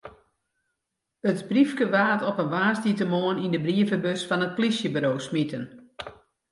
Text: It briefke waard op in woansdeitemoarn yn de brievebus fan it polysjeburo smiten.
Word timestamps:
It 1.29 1.39
briefke 1.49 1.85
waard 1.93 2.21
op 2.29 2.37
in 2.43 2.51
woansdeitemoarn 2.57 3.41
yn 3.45 3.53
de 3.55 3.61
brievebus 3.67 4.21
fan 4.29 4.45
it 4.47 4.55
polysjeburo 4.55 5.11
smiten. 5.27 5.63